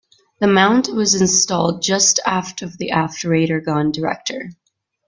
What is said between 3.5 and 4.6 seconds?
gun director.